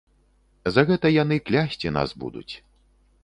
[0.77, 2.49] За гэта яны клясці нас будуць.